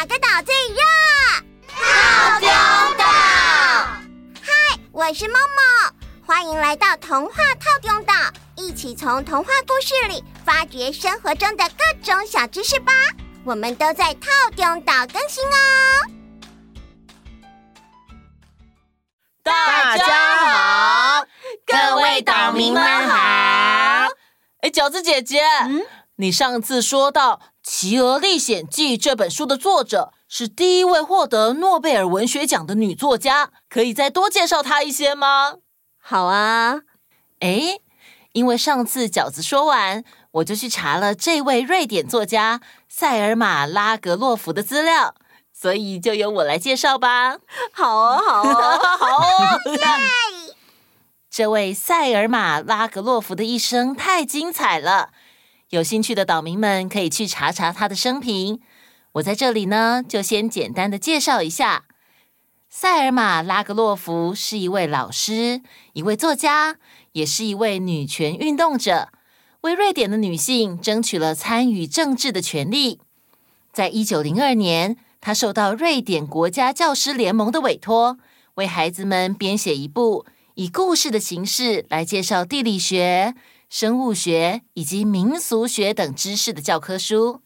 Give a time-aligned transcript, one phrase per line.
[0.00, 0.80] 哪个岛最热？
[1.68, 2.48] 套丁
[2.96, 3.04] 岛。
[4.40, 5.94] 嗨，我是梦梦，
[6.26, 8.14] 欢迎来到童话套丁岛，
[8.56, 12.90] 一起从童话故事里发掘生活中的各种小知识吧。
[13.44, 16.06] 我们都在套丁岛更新哦。
[19.42, 20.06] 大家
[20.46, 21.26] 好，
[21.66, 24.08] 各位岛民们好。
[24.62, 25.82] 哎，饺子姐姐，嗯，
[26.20, 35.54] 你上次说到《企鹅历险记》这本书的作者是第一位获得诺贝尔文学奖的女作家，可以再多介绍她一些吗？
[35.98, 36.82] 好啊。
[37.38, 37.78] 哎，
[38.32, 45.14] 因为上次饺子说完，我就去查了这位瑞典作家塞尔玛拉格洛夫的资料。
[45.54, 47.38] 所以就由我来介绍吧。
[47.72, 49.60] 好哦，好哦， 好哦。
[51.30, 55.10] 这位塞尔玛拉格洛夫的一生太精彩了，
[55.70, 58.60] 有兴趣的岛民们可以去查查他的生平。
[59.12, 61.84] 我在这里呢，就先简单的介绍一下。
[62.68, 66.76] 塞尔玛拉格洛夫是一位老师，一位作家，
[67.12, 69.10] 也是一位女权运动者，
[69.60, 73.00] 为瑞典的女性争取了参与政治的权利。
[73.72, 78.18] 在一九零二年，他受到瑞典国家教师联盟的委托，
[78.54, 83.34] 为孩子们编写一部以故事的形式来介绍地理学、
[83.70, 87.42] 生物学以及民俗学等知识的教科书。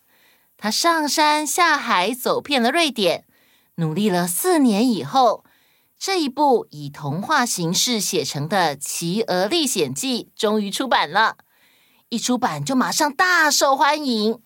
[0.56, 3.26] 他上山下海走遍了瑞典，
[3.74, 5.44] 努力了四年以后，
[5.98, 11.36] 这一部以童话形式写成的《企鹅历险记》终于出版了。
[12.08, 14.38] 一出版就马上大受欢迎，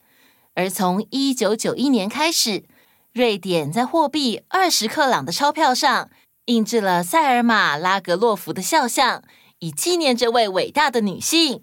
[0.55, 2.65] 而从一九九一年开始。
[3.13, 6.11] 瑞典在货币二十克朗的钞票上
[6.47, 9.23] 印制了塞尔玛拉格洛夫的肖像，
[9.61, 11.63] 以纪念这位伟大的女性。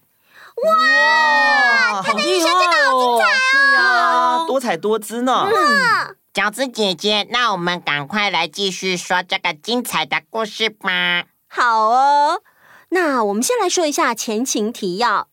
[0.63, 3.23] 哇，他的一生真的好精彩哦！
[3.51, 5.47] 对啊，多彩多姿呢。
[5.51, 11.25] 嗯，饺子姐姐，那我们赶快来继续说这个精彩的故事吧。
[11.47, 12.41] 好哦，
[12.89, 15.29] 那我们先来说一下前情提要。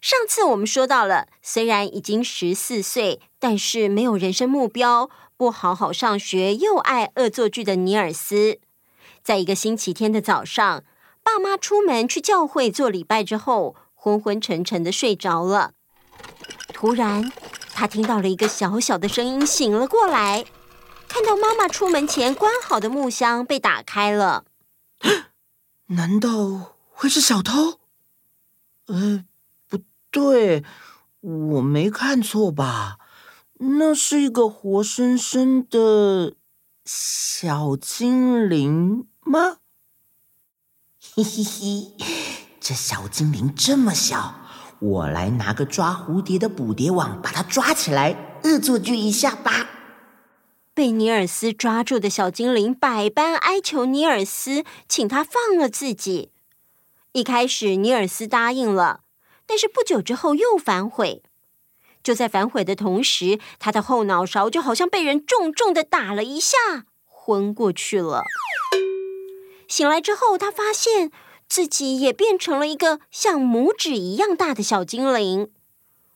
[0.00, 5.10] 上次我们说到了，虽然已经十四岁，但是没有人生目标。
[5.36, 8.58] 不好好上学，又爱恶作剧的尼尔斯，
[9.22, 10.84] 在一个星期天的早上，
[11.22, 15.74] 爸妈出门去教会做礼拜之后，昏昏沉沉的睡着了。
[16.72, 17.30] 突然，
[17.74, 20.46] 他听到了一个小小的声音，醒了过来，
[21.06, 24.46] 看到妈妈出门前关好的木箱被打开了。
[25.88, 27.80] 难道会是小偷？
[28.86, 29.24] 呃，
[29.68, 30.64] 不对，
[31.20, 32.96] 我没看错吧？
[33.58, 36.32] 那是一个活生生的
[36.86, 39.58] 小精灵吗？
[40.98, 41.92] 嘿 嘿嘿，
[42.60, 44.34] 这小精灵这么小，
[44.80, 49.66] 我来拿个抓蝴蝶的捕蝶网把它抓起来，恶作剧一下吧。
[50.74, 56.32] 被尼尔斯抓住的小精灵百般哀求尼尔斯，请他放了自己。
[57.12, 59.00] 一开始尼尔斯答应了，
[59.46, 61.22] 但是不久之后又反悔。
[62.02, 66.56] 就在反悔的同时，他的后脑勺就好像被人重重的打了一下，
[67.06, 68.24] 昏过去了。
[69.66, 71.10] 醒来之后，他发现
[71.50, 75.50] 自己也变成了一个像拇指一样大的小精灵，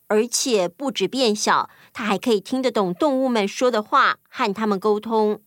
[0.07, 5.41] 而且不止变小，他还可以听得懂动物们说的话，和他们沟通。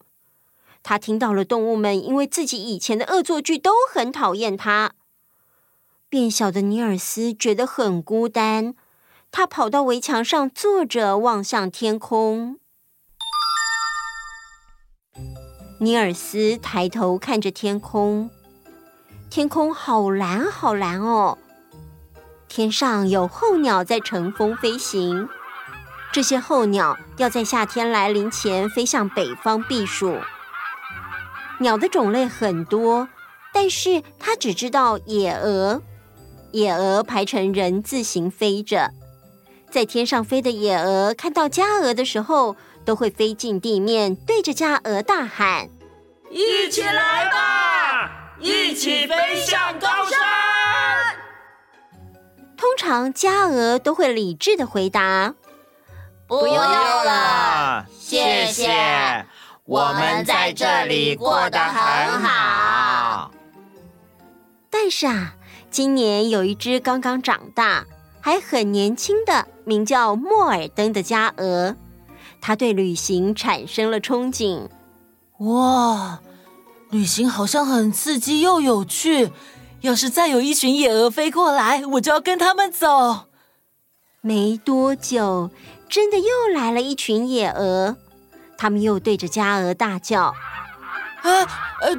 [0.83, 4.91] 他听到了动物们因为自己以前的恶作剧都很讨厌他。
[6.09, 8.75] 变小的尼尔斯觉得很孤单。
[9.31, 12.59] 他跑到围墙上坐着，望向天空。
[15.79, 18.29] 尼尔斯抬头看着天空，
[19.29, 21.37] 天空好蓝好蓝哦。
[22.47, 25.27] 天上有候鸟在乘风飞行，
[26.11, 30.17] 这些候鸟要在夏天来临前飞向北方避暑。
[31.59, 33.09] 鸟的种类很多，
[33.53, 35.81] 但是他只知道野鹅。
[36.51, 38.91] 野鹅排成人字形飞着。
[39.69, 42.55] 在天上飞的野鹅看到家鹅的时候，
[42.85, 45.69] 都会飞进地面，对着家鹅大喊
[46.31, 47.66] ：“一起来吧，
[48.39, 50.19] 一起飞向高山！”
[52.57, 55.35] 通常家鹅都会理智的回答
[56.27, 59.25] ：“不用了，谢谢，
[59.65, 63.31] 我们在这里过得很好。”
[64.69, 65.35] 但是啊，
[65.69, 67.85] 今年有一只刚刚长大，
[68.19, 71.75] 还很年轻的，名叫莫尔登的家鹅，
[72.41, 74.67] 他对旅行产生了憧憬。
[75.39, 76.19] 哇，
[76.89, 79.31] 旅行好像很刺激又有趣。
[79.81, 83.27] 要是再有一群野鹅飞过来，我就要跟他们走。
[84.21, 85.51] 没多久，
[85.87, 87.95] 真的又来了一群野鹅。
[88.57, 90.33] 他们又对着家鹅大叫
[91.21, 91.29] ：“啊，
[91.81, 91.93] 呃，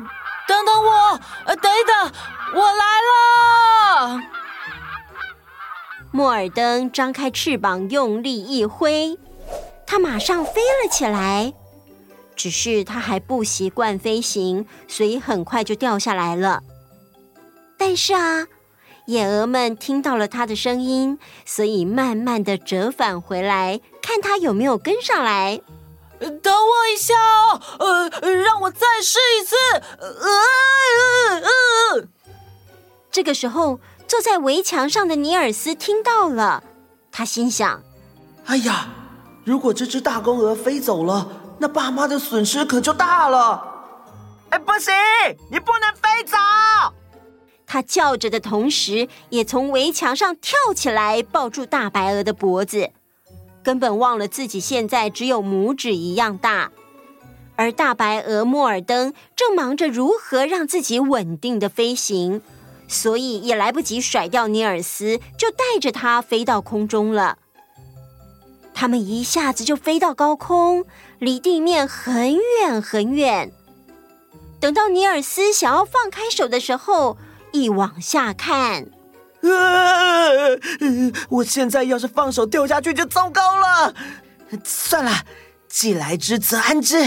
[0.49, 2.13] 等等我，呃，等一等，
[2.55, 4.21] 我来了！”
[6.11, 9.17] 莫尔登张开翅膀，用力一挥，
[9.87, 11.53] 他马上飞了起来。
[12.39, 16.63] 只是它还不习惯飞行，所以很快就掉下来了。
[17.77, 18.47] 但是啊，
[19.07, 25.61] 野鹅们听到了它的声音，所以慢慢的折返回来，看它有没有跟上来。
[26.21, 29.57] 等我一下哦，呃，让我再试一次。
[29.99, 32.09] 呃呃呃。
[33.11, 36.63] 这个时候，坐在围墙上的尼尔斯听到了，
[37.11, 37.83] 他心想
[38.47, 38.91] ：“哎呀，
[39.45, 43.63] 如果这只大公鹅飞走了。”那爸妈的损失可就大了！
[44.51, 44.93] 哎，不行，
[45.51, 46.37] 你不能飞走！
[47.67, 52.91] 他叫着的同时，也从围墙上跳起来，抱住大白鹅的脖子，
[53.63, 56.71] 根本忘了自己现在只有拇指一样大。
[57.57, 62.41] 而大白鹅莫尔登正忙着如何让自己稳定的飞行，
[62.87, 67.37] 所以也来不及甩掉尼尔斯，就带着它飞到空中了。
[68.73, 70.85] 他们一下子就飞到高空，
[71.19, 73.53] 离地面很远很远。
[74.61, 77.17] 等到尼尔斯想要放开手的时候，
[77.53, 78.89] 一往下看，
[79.43, 80.59] 呃，
[81.29, 83.95] 我现在要是放手掉下去就糟糕了。
[84.65, 85.13] 算了，
[85.69, 87.01] 既来之则安之，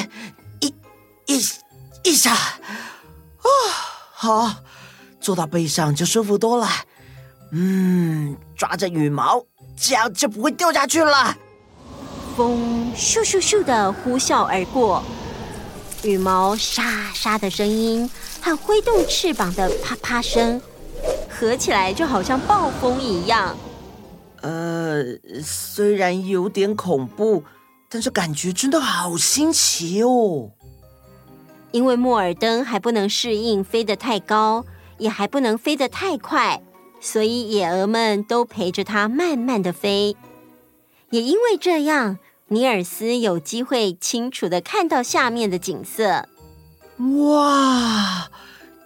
[0.62, 0.74] 一、
[1.26, 1.42] 一、
[2.04, 3.50] 一下，啊，
[4.14, 4.56] 好，
[5.20, 6.70] 坐到背上就舒服多了。
[7.52, 9.44] 嗯，抓着羽毛，
[9.76, 11.36] 这样就不会掉下去了。
[12.36, 15.04] 风咻咻咻的呼啸而过，
[16.04, 18.10] 羽毛沙沙的声音
[18.42, 20.62] 和挥动翅膀的啪啪声，
[21.30, 23.56] 合起来就好像暴风一样。
[24.42, 25.04] 呃，
[25.44, 27.44] 虽然有点恐怖，
[27.90, 30.52] 但是感觉真的好新奇哦。
[31.72, 34.66] 因为莫尔登还不能适应飞得太高，
[34.98, 36.62] 也还不能飞得太快，
[37.00, 40.18] 所以野鹅们都陪着它慢慢的飞。
[41.12, 42.18] 也因为这样，
[42.48, 46.28] 尼尔斯有机会清楚的看到下面的景色。
[47.28, 48.30] 哇，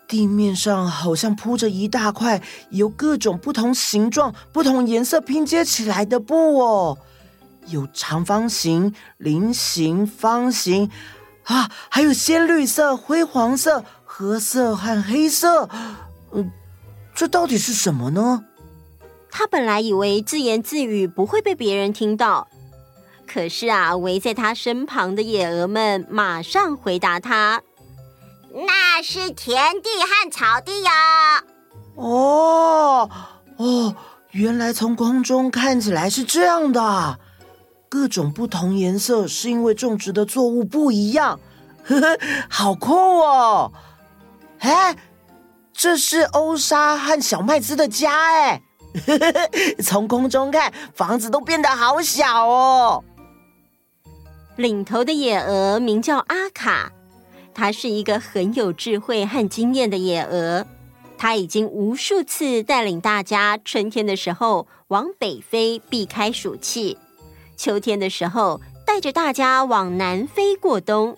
[0.07, 2.42] 地面上好像铺着一大块
[2.72, 6.98] 由各种不同形状、不同颜色拼接起来的布哦，
[7.68, 10.89] 有长方形、菱形、方形，
[11.44, 15.69] 啊，还有鲜绿色、灰黄色、褐色和黑色。
[16.31, 16.51] 嗯，
[17.13, 18.45] 这到底是什么呢？
[19.38, 22.48] 他本来以为自言自语不会被别人听到，
[23.28, 27.62] 可是啊，围在他身旁的野鹅们马上回答他
[28.66, 31.44] ：“那是田地和草地呀。”
[32.00, 33.10] 哦
[33.58, 33.94] 哦，
[34.32, 37.20] 原来从空中看起来是这样的，
[37.90, 41.42] 各种不同颜色是因为种植的作物不一样。
[41.84, 42.18] 呵呵，
[42.50, 43.74] 好酷哦！
[44.60, 44.96] 哎，
[45.74, 48.62] 这是欧莎和小麦兹的家哎。
[49.83, 53.03] 从空中看，房子都变得好小哦。
[54.56, 56.92] 领头的野鹅名叫阿卡，
[57.53, 60.65] 它是一个很有智慧和经验的野鹅。
[61.18, 66.97] 它已经无数次带领大家，春天的时候往北飞，避开暑气；
[67.56, 71.18] 秋天的时候带着大家往南飞过冬。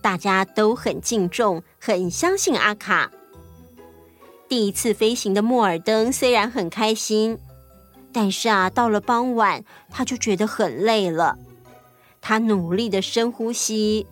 [0.00, 3.10] 大家都很敬重，很相信阿卡。
[4.48, 7.38] 第一次飞行的莫尔登虽然很开心，
[8.12, 11.36] 但是啊，到了傍晚他就觉得很累了。
[12.20, 14.06] 他努力的深呼吸，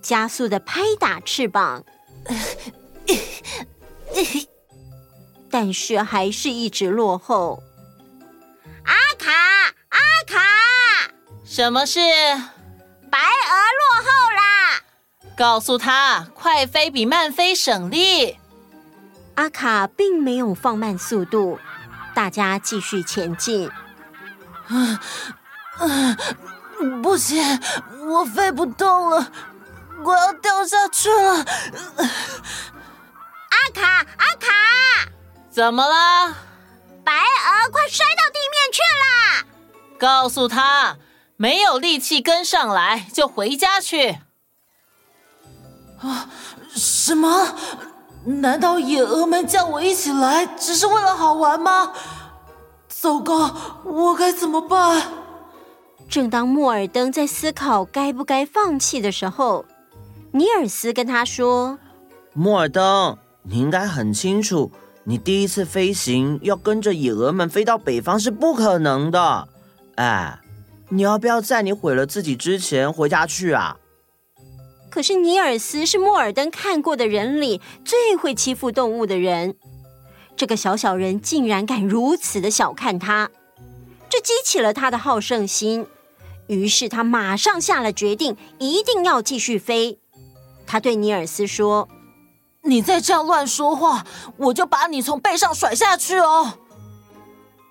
[0.00, 1.84] 加速的拍打翅膀，
[5.50, 7.62] 但是还是一直落后。
[8.84, 9.32] 阿卡，
[9.88, 10.40] 阿卡，
[11.44, 11.98] 什么事？
[13.10, 14.23] 白鹅落后了。
[15.44, 18.38] 告诉他，快飞比慢飞省力。
[19.34, 21.58] 阿卡并没有放慢速度，
[22.14, 23.68] 大家继续前进。
[24.68, 25.00] 啊
[25.76, 26.16] 啊！
[27.02, 27.60] 不行，
[28.08, 29.30] 我飞不动了，
[30.02, 31.44] 我要掉下去了。
[33.50, 34.48] 阿卡，阿卡，
[35.50, 36.34] 怎么了？
[37.04, 39.44] 白鹅快摔到地面去了。
[39.98, 40.96] 告诉他，
[41.36, 44.20] 没有力气跟上来，就回家去。
[46.00, 46.28] 啊！
[46.74, 47.54] 什么？
[48.24, 51.92] 难道野鹅们叫我一起来，只是为了好玩吗？
[52.88, 55.02] 糟糕，我该怎么办？
[56.08, 59.66] 正当莫尔登在思考该不该放弃的时候，
[60.32, 61.78] 尼尔斯跟他说
[62.32, 64.72] ：“莫尔登，你应该很清楚，
[65.04, 69.48] 你第一次飞行要跟着野鹅们飞到北方是不可能的。
[69.96, 70.40] 哎，
[70.88, 73.76] 你要不要在你毁了自己之前回家去啊？
[74.94, 79.56] 可是尼尔斯是莫尔登看过的人里最会欺负动物的人，
[80.36, 83.28] 这个小小人竟然敢如此的小看他，
[84.08, 85.88] 这激起了他的好胜心。
[86.46, 89.98] 于是他马上下了决定，一定要继续飞。
[90.64, 91.88] 他对尼尔斯说
[92.62, 96.60] ：“你再这样乱说话，我就把你从背上甩下去哦。”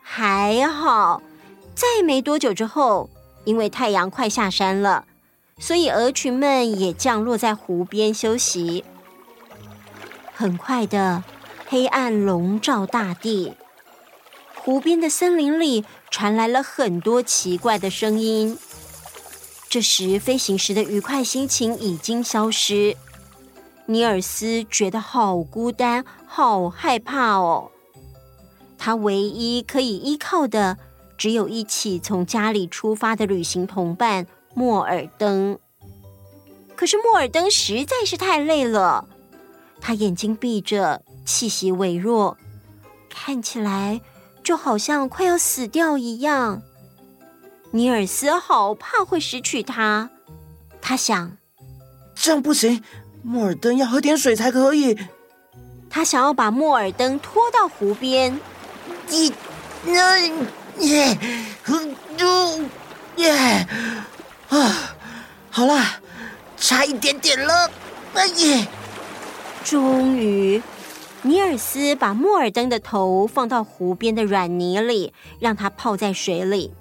[0.03, 1.23] 还好，
[1.73, 3.09] 在没多久之后，
[3.45, 5.05] 因为太阳快下山了，
[5.65, 8.83] 所以鹅群们也降落在湖边休息。
[10.33, 11.23] 很快的，
[11.69, 13.53] 黑暗笼罩大地，
[14.55, 18.57] 湖边的森林里传来了很多奇怪的声音。
[19.69, 22.97] 这时，飞行时的愉快心情已经消失。
[23.85, 27.71] 尼尔斯觉得好孤单，好害怕哦。
[28.77, 30.77] 他唯一可以依靠的，
[31.17, 35.57] 只有一起从家里出发的旅行同伴莫尔登。
[36.75, 39.07] 可是莫尔登实在是太累了，
[39.79, 42.37] 他眼睛闭着，气息微弱，
[43.09, 44.01] 看起来
[44.43, 46.61] 就好像快要死掉一样。
[47.71, 50.09] 尼尔斯好怕会失去他，
[50.81, 51.37] 他想，
[52.15, 52.83] 这样不行，
[53.21, 54.97] 莫尔登要喝点水才可以。
[55.89, 58.39] 他想要把莫尔登拖到湖边。
[59.09, 59.31] 一，
[59.85, 60.17] 那
[60.79, 61.17] 耶，
[62.17, 62.63] 嘟
[63.17, 63.92] 耶，啊，好了，
[66.85, 67.69] 一点点了，
[68.13, 68.67] 哎耶！
[69.63, 70.61] 终于，
[71.21, 76.73] 尼尔斯把莫尔登的头放到湖边的软泥里，让他泡在水里。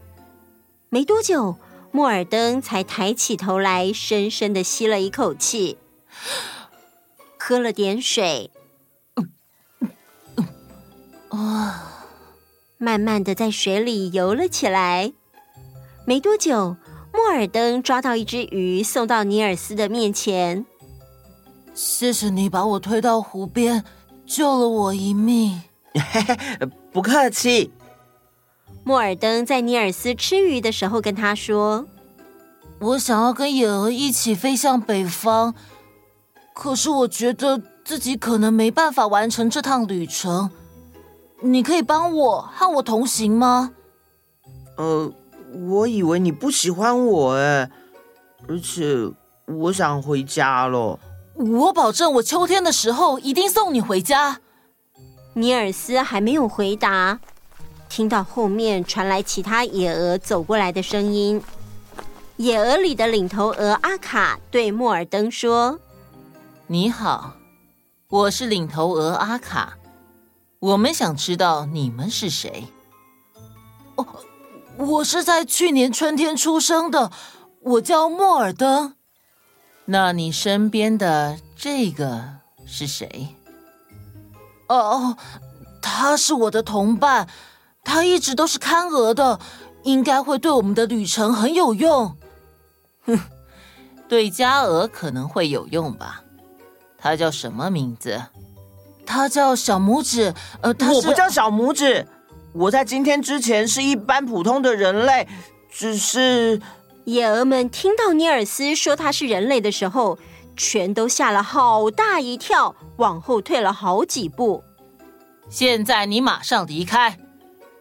[0.89, 1.57] 没多久，
[1.91, 5.79] 莫尔登才抬起头来，深深的吸了一口气，
[7.39, 8.51] 喝了点水，
[9.15, 9.31] 嗯
[9.81, 9.91] 嗯
[10.37, 12.07] 嗯啊，
[12.79, 15.13] 慢慢的在水里游了起来。
[16.05, 16.77] 没多久，
[17.13, 20.65] 莫尔登抓到一只鱼，送到尼尔斯的面前。
[21.75, 23.85] 谢谢你把我推到湖边，
[24.27, 25.63] 救了我一命。
[26.93, 27.73] 不客气。
[28.85, 31.87] 莫尔登在尼尔斯吃鱼的时候跟他说
[32.81, 35.55] ：“我想要跟野鹅一起飞向北方，
[36.55, 40.51] 可是我觉得自己可能没办法完成这趟旅程。
[41.43, 43.73] 你可以帮我和我同行吗？”
[44.77, 45.13] 呃，
[45.53, 47.71] 我以为你不喜欢我哎，
[48.49, 49.11] 而且
[49.47, 50.99] 我想回家了。
[51.35, 54.41] 我保证，我秋天的时候一定送你回家。
[55.35, 57.21] 尼尔斯还没有回答。
[57.89, 61.43] 听到后面传来其他野鹅走过来的声音，
[62.37, 65.79] 野鹅里的领头鹅阿卡对莫尔登说
[66.69, 67.35] ：“你好，
[68.09, 69.77] 我是领头鹅阿卡，
[70.59, 72.67] 我们想知道你们是谁。
[73.97, 74.07] ”“哦，
[74.79, 77.11] 我是在去年春天出生的，
[77.61, 78.95] 我叫莫尔登。
[79.87, 83.37] ”“那你身边的这个是谁
[84.69, 85.17] ？”“哦，
[85.81, 87.29] 他是我的同伴。”
[87.85, 89.41] 他一直都是看鹅的，
[89.83, 92.17] 应该会对我们的旅程很有用。
[93.05, 93.19] 哼，
[94.09, 96.23] 对家鹅可能会有用吧。
[96.97, 98.23] 他叫什么名字？
[99.05, 100.33] 他叫小拇指。
[100.61, 102.07] 呃，他我不叫小拇指。
[102.53, 105.27] 我在今天之前是一般普通的人类，
[105.71, 106.61] 只是……
[107.05, 110.19] 野鹅们听到尼尔斯说他是人类的时候，
[110.57, 114.63] 全都吓了好大一跳，往后退了好几步。
[115.51, 117.19] 现在你马上离开。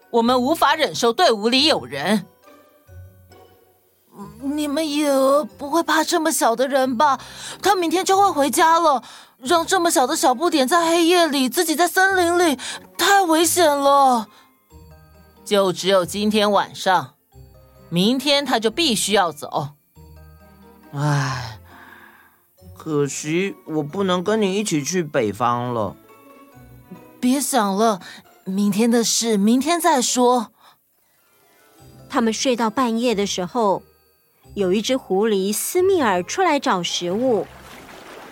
[0.09, 2.25] 我们无法忍受队伍里有人。
[4.41, 7.19] 你们野鹅不会怕这么小的人吧？
[7.61, 9.03] 他明天就会回家了。
[9.37, 12.59] 让这么小的小不点在黑夜里自己在森林里，
[12.97, 14.27] 太危险了。
[15.43, 17.15] 就只有今天晚上，
[17.89, 19.69] 明天他就必须要走。
[20.93, 21.59] 唉，
[22.77, 25.95] 可惜我不能跟你一起去北方了。
[27.19, 28.01] 别想了。
[28.43, 30.51] 明天的事，明天再说。
[32.09, 33.83] 他们睡到半夜的时候，
[34.55, 37.45] 有一只狐狸斯密尔出来找食物。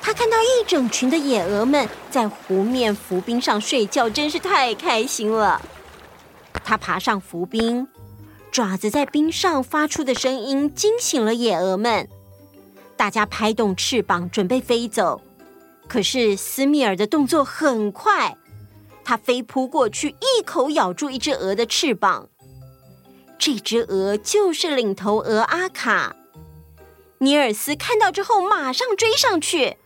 [0.01, 5.61] 他看到一整群的野鹅们在湖面浮冰上睡觉，真是太开心了。
[6.69, 7.87] 他爬上浮冰，
[8.51, 12.07] 爪子在冰上发出的声音惊醒了野鹅们。
[12.95, 15.19] 大家拍动翅膀准备飞走，
[15.87, 18.37] 可是斯密尔的动作很快。
[19.03, 22.29] 他飞扑过去，一口咬住一只鹅的翅膀。
[23.39, 26.15] 这只鹅就是领头鹅阿卡。
[27.17, 29.77] 尼尔斯看到之后，马上追上去。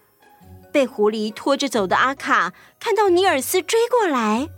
[0.74, 4.50] 被狐狸拖着走的阿卡看到尼尔斯追过来，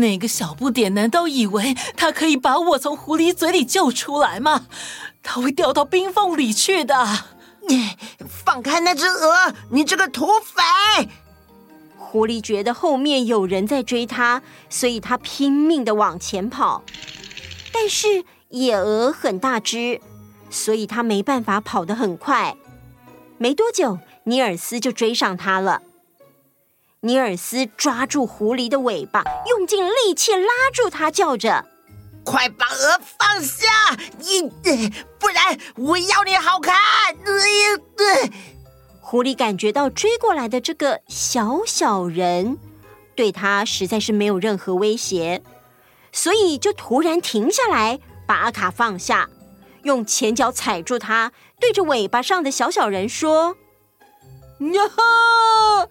[0.00, 4.66] 那个小不点难道以为他可以把我从狐狸嘴里救出来吗？
[5.22, 6.94] 他会掉到冰缝里去的。
[7.68, 7.96] 你
[8.28, 9.52] 放开那只鹅！
[9.70, 11.08] 你这个土匪！
[11.98, 16.84] 狐狸觉得后面有人在追他，所以他拼命的往前跑。
[17.72, 20.00] 但是野鹅很大只，
[20.48, 22.56] 所以他没办法跑得很快。
[23.38, 25.82] 没多久，尼尔斯就追上他了。
[27.06, 31.64] 尼尔斯抓住狐狸的尾巴，用尽力气拉住它，叫着
[32.26, 33.96] ：“快把鹅放下！
[34.18, 34.42] 你，
[35.16, 36.74] 不然我要你好看！”
[39.00, 42.58] 狐狸感觉到追过来的这个小小人
[43.14, 45.44] 对他实在是没有任何威胁，
[46.10, 49.30] 所以就突然停下来，把阿卡放下，
[49.84, 53.56] 用前脚踩住他，对着尾巴上的小小人说
[54.74, 55.88] ：“呀哈！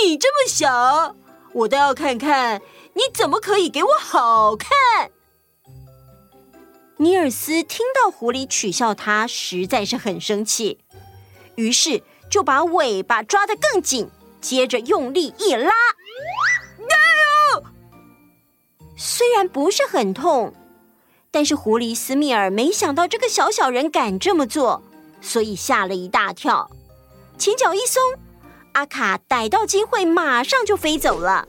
[0.00, 1.16] 你这么小，
[1.52, 2.62] 我倒要看看
[2.94, 5.10] 你怎么可以给我好看。”
[6.98, 10.78] 尼尔斯听到狐狸取笑他，实在是很生气，
[11.56, 12.02] 于是。
[12.30, 14.08] 就把尾巴抓得更紧，
[14.40, 15.70] 接着用力一拉，
[18.96, 20.54] 虽然不是很痛，
[21.30, 24.82] 但是狐狸斯密尔没想到这个小小人敢这么做，
[25.20, 26.70] 所以吓了一大跳。
[27.36, 28.02] 前脚一松，
[28.72, 31.48] 阿卡逮到机会，马上就飞走了。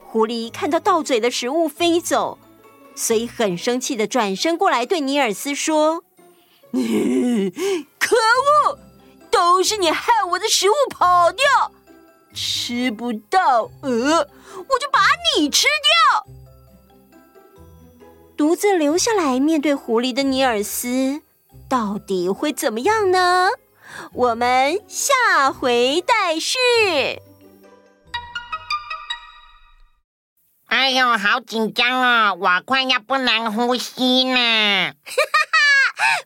[0.00, 2.38] 狐狸看到到嘴的食物飞走，
[2.94, 6.04] 所以很生气的转身过来对尼尔斯说
[7.98, 8.78] ：“可恶！”
[9.32, 11.72] 都是你害我的食物跑掉，
[12.34, 14.28] 吃不到鹅，
[14.68, 15.00] 我就把
[15.38, 16.26] 你吃掉。
[18.36, 21.22] 独自留下来面对狐狸的尼尔斯，
[21.66, 23.48] 到底会怎么样呢？
[24.12, 26.58] 我们下回再续。
[30.66, 34.34] 哎呦，好紧张哦，我快要不能呼吸了。
[34.34, 35.56] 哈哈哈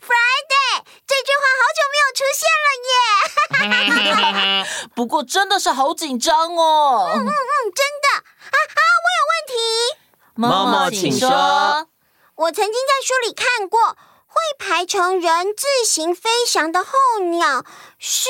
[0.00, 4.64] ，Friday，这句话好久没有出现了耶。
[4.94, 7.10] 不过真的是好紧张哦！
[7.14, 7.28] 嗯嗯嗯，
[7.74, 8.80] 真的啊啊！
[9.02, 9.54] 我有问题，
[10.36, 11.88] 妈妈请说。
[12.36, 13.96] 我曾经在书里看过，会
[14.58, 17.64] 排成人字形飞翔的候鸟
[17.98, 18.28] 是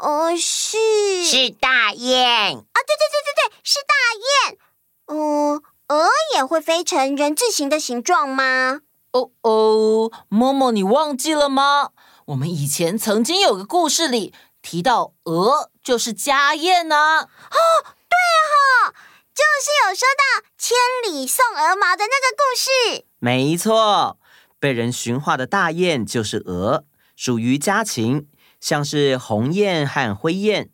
[0.00, 2.78] 呃是是大雁啊！
[2.86, 3.94] 对对对对对，是大
[4.48, 4.58] 雁。
[5.06, 8.80] 嗯、呃，鹅也会飞成人字形的形状吗？
[9.12, 11.90] 哦哦，默默，你忘记了吗？
[12.26, 16.96] 我们以前曾经有个故事里提到，鹅就是家燕呢。
[16.96, 17.58] 哦，
[18.08, 18.16] 对
[18.86, 18.94] 哈，
[19.34, 20.76] 就是有说到千
[21.12, 23.04] 里送鹅毛的那个故事。
[23.18, 24.16] 没错，
[24.62, 26.84] 被人驯化的大雁就是鹅，
[27.16, 28.28] 属于家禽，
[28.60, 30.70] 像是鸿雁和灰雁。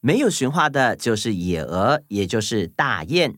[0.00, 3.36] 没有驯化的就是野鹅，也就是大雁。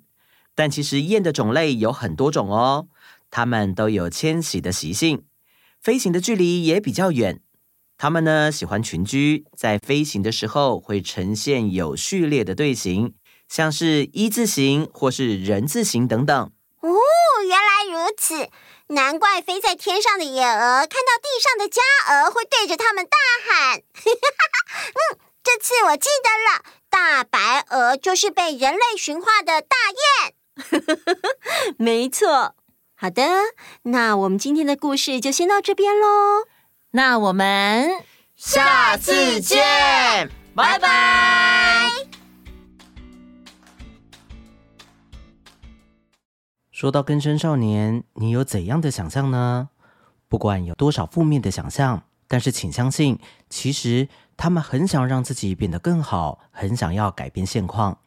[0.54, 2.86] 但其实雁的种类有很多种哦，
[3.28, 5.24] 它们都有迁徙的习性，
[5.80, 7.40] 飞行的距离也比较远。
[7.96, 13.14] 它们呢，喜欢群居，在飞行的时候会呈现有序列的队形，
[13.48, 16.36] 像是一字形或是人字形等等。
[16.82, 16.88] 哦，
[17.42, 18.48] 原来如此，
[18.88, 23.78] 难怪飞在天上的野鹅看到地上的家鹅会对着它们大喊。
[23.78, 29.76] 嗯，这次我记得了，大白鹅就是被人类驯化的大
[30.22, 30.34] 雁。
[31.78, 32.54] 没错。
[33.00, 33.22] 好的，
[33.82, 36.46] 那我们今天的故事就先到这边喽。
[36.92, 42.07] 那我们下次见，拜拜。
[46.78, 49.70] 说到根生少年，你有怎样的想象呢？
[50.28, 53.18] 不管有多少负面的想象，但是请相信，
[53.50, 57.98] 其实他们很想让自己变得更好，很想要改变现况。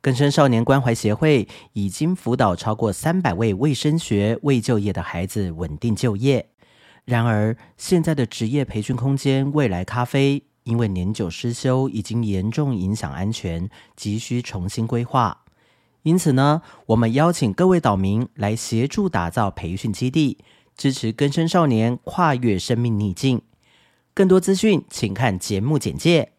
[0.00, 6.48] 根生少年关怀协会已经辅导超过三百位未升学、未就业的孩子稳定就业。
[7.04, 15.43] 然而，现在的职业培训空间未来咖啡，因为年久失修，已经严重影响安全，急需重新规划。
[16.04, 20.38] 因此呢，我们邀请各位岛民来协助打造培训基地，
[20.76, 23.40] 支持根生少年跨越生命逆境。
[24.12, 26.33] 更多资讯，请看节目简介。